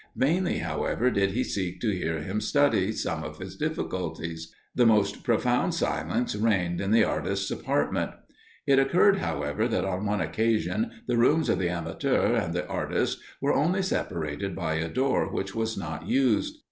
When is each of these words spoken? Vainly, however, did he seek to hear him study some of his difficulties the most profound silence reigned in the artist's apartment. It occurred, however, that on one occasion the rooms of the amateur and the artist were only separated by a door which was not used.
Vainly, 0.15 0.57
however, 0.57 1.11
did 1.11 1.29
he 1.33 1.43
seek 1.43 1.79
to 1.81 1.95
hear 1.95 2.23
him 2.23 2.41
study 2.41 2.91
some 2.91 3.23
of 3.23 3.37
his 3.37 3.55
difficulties 3.55 4.51
the 4.73 4.83
most 4.87 5.23
profound 5.23 5.75
silence 5.75 6.35
reigned 6.35 6.81
in 6.81 6.89
the 6.89 7.03
artist's 7.03 7.51
apartment. 7.51 8.09
It 8.65 8.79
occurred, 8.79 9.17
however, 9.19 9.67
that 9.67 9.85
on 9.85 10.07
one 10.07 10.19
occasion 10.19 10.89
the 11.05 11.17
rooms 11.17 11.49
of 11.49 11.59
the 11.59 11.69
amateur 11.69 12.33
and 12.33 12.51
the 12.55 12.65
artist 12.67 13.19
were 13.39 13.53
only 13.53 13.83
separated 13.83 14.55
by 14.55 14.73
a 14.73 14.89
door 14.89 15.31
which 15.31 15.53
was 15.53 15.77
not 15.77 16.07
used. 16.07 16.57